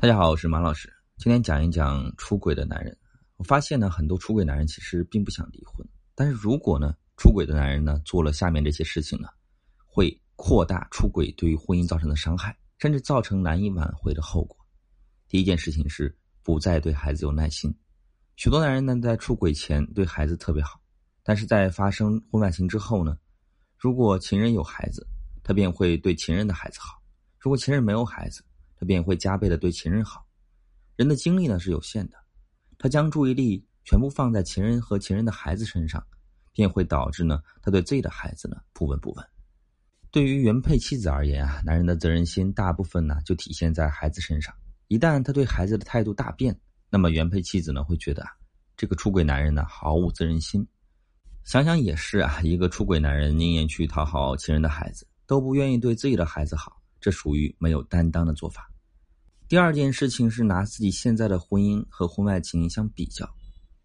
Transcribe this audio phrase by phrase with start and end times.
[0.00, 0.90] 大家好，我是马老师。
[1.18, 2.96] 今天讲一讲出轨的男人。
[3.36, 9.28] 我发现呢，很多出轨男人其实并不想离婚，但是如果呢，出轨的男人呢做了下面这些事情呢，
[9.84, 14.56] 会扩大出轨对于婚姻造成的伤害，甚至造成难以挽回的后果。
[15.28, 17.70] 第一件事情是不再对孩子有耐心。
[18.36, 20.80] 许多男人呢在出轨前对孩子特别好，
[21.22, 23.18] 但是在发生婚外情之后呢，
[23.76, 25.06] 如果情人有孩子，
[25.42, 26.98] 他便会对情人的孩子好；
[27.38, 28.42] 如果情人没有孩子，
[28.80, 30.26] 他便会加倍的对情人好，
[30.96, 32.16] 人的精力呢是有限的，
[32.78, 36.02] 他将注意力全部放在情人和情人的孩子身上，
[36.54, 39.26] 便会导致呢他对自己的孩子呢不闻不问。
[40.10, 44.54] 对于原配妻子而言啊，男人的责任心大部分呢就体现在孩子身上。
[44.88, 46.58] 一旦他对孩子的态度大变，
[46.88, 48.30] 那么原配妻子呢会觉得啊，
[48.78, 50.66] 这个出轨男人呢毫无责任心。
[51.44, 58.70] 想想也是啊，一个出轨男人宁愿去讨好情人的孩子，都不愿意对自己的孩子好，这属于没有担当的做法。
[59.48, 63.28] 第二件事情是拿自己现在的婚姻和婚外情相比较，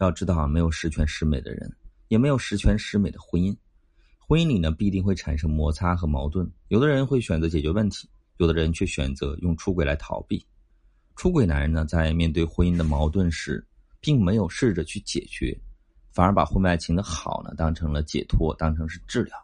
[0.00, 1.72] 要知道啊，没有十全十美的人，
[2.08, 3.56] 也没有十全十美的婚姻。
[4.18, 6.50] 婚姻里呢，必定会产生摩擦和矛盾。
[6.68, 10.44] 有的人会选择解决问题，有的人却选择用出轨来逃避。
[11.14, 13.64] 出轨男人呢，在面对婚姻的矛盾时，
[14.00, 15.56] 并没有试着去解决，
[16.12, 19.36] 反而把婚外情的好呢当成了解脱，当成是治疗。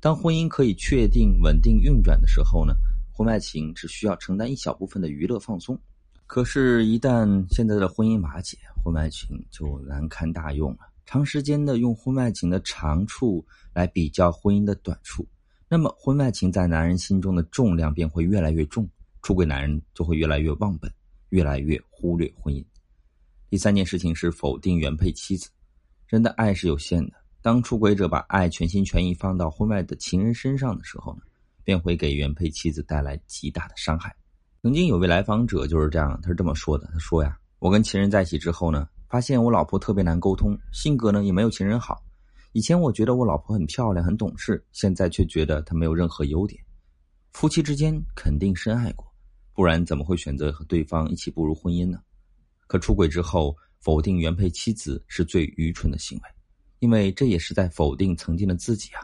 [0.00, 2.74] 当婚姻可以确定稳定运转的时候呢？
[3.14, 5.78] 婚外情只需要承担一小部分的娱乐放松，
[6.26, 10.78] 可是，一旦现在的婚姻瓦解，婚外情就难堪大用了。
[11.04, 15.28] 长时间的用婚外情的长处来比较婚姻的短处，
[15.68, 18.88] 那么婚外情在男人心中的重量便会越来越重，
[19.20, 20.90] 出轨男人就会越来越忘本，
[21.28, 22.64] 越来越忽略婚姻。
[23.50, 25.50] 第三件事情是否定原配妻子。
[26.06, 31.20] 人的爱是有限的，当出轨者把爱全心全意放到婚外的情人身上的时候呢？
[31.64, 34.14] 便会给原配妻子带来极大的伤害。
[34.62, 42.02] 曾经有位来访者就是这样，他是这么说的：“他说呀，我跟情人在一起之后呢，发现我老婆特别难沟通，性格呢也没有情人好。
[42.52, 46.62] 以前我觉得我老婆很漂亮、很懂事，现在却觉得她没有任何优点。
[47.32, 49.04] 夫妻之间肯定深爱过，
[49.54, 51.98] 不然怎么会选择和对方一起步入婚姻呢？
[52.66, 56.24] 可出轨之后否定原配妻子是最愚蠢的行为，
[56.78, 59.00] 因为这也是在否定曾经的自己啊。”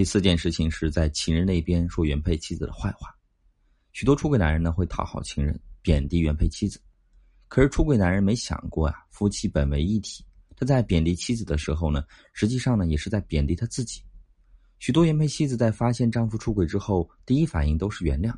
[0.00, 3.14] 第四件事情是在情人那边说原配妻子的坏话，
[3.92, 6.80] 许多出轨男人呢会讨好情人，贬低原配妻子。
[7.48, 10.24] 可是出轨男人没想过啊，夫妻本为一体，
[10.56, 12.02] 他在贬低妻子的时候呢，
[12.32, 14.02] 实际上呢也是在贬低他自己。
[14.78, 18.34] 许多原配妻子在发现丈夫出轨之后，第一反应都是原谅，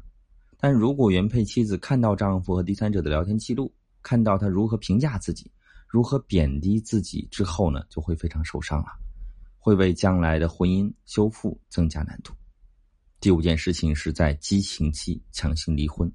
[0.59, 5.49] 但如果原配妻子看到丈夫和第三者的聊天记录，看到他如何评价自己，
[5.87, 8.87] 如何贬低自己之后呢，就会非常受伤了。
[9.65, 12.34] 会为将来的婚姻修复增加难度。
[13.21, 16.12] 第五件事情是在激情期强行离婚。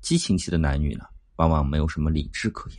[0.00, 1.04] 激情期的男女呢，
[1.36, 2.78] 往往没有什么理智可言。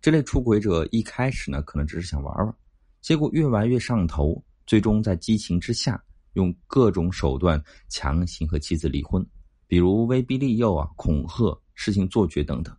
[0.00, 2.54] 这类出轨者一开始呢，可能只是想玩玩，
[3.02, 9.22] 结果越玩越上头，最终在激情之下，用各种手段强行和妻子离婚，
[9.66, 12.74] 比如威逼利诱啊、恐吓、事情做绝等等。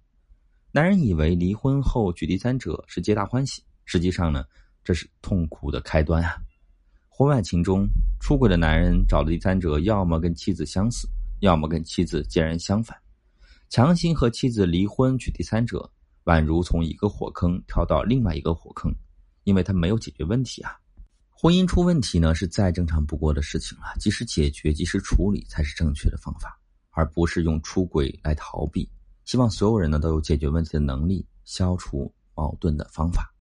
[0.71, 4.43] 男人以为离婚后娶第三者是皆大欢喜，实际上呢，
[4.83, 6.41] 这是痛苦的开端啊。
[7.17, 7.89] 婚外情中
[8.19, 12.95] 出轨的男人找的第三者，要么跟妻子相似，要么跟妻子截然相反，
[13.69, 15.89] 强行和妻子离婚娶第三者，
[16.25, 18.93] 宛如从一个火坑跳到另外一个火坑，
[19.45, 20.77] 因为他没有解决问题啊。
[21.31, 26.55] 婚姻出问题呢，是再正常不过的事情了，及时解决，及时处理才是正确的方法，
[26.91, 28.87] 而不是用出轨来逃避。
[29.25, 33.33] 希望所有人呢都有解决问题的能力，消除矛盾的方法。